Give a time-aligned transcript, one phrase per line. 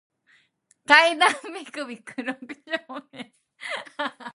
[0.87, 3.33] 階段ビクビク六丁目